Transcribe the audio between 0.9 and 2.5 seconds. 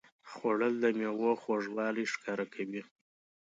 میوو خوږوالی ښکاره